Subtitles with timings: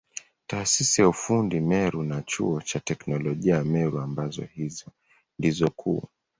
[0.47, 4.47] Taasisi ya ufundi Meru na Chuo cha Teknolojia ya Meru ambazo
[5.39, 6.03] ndizo kuu.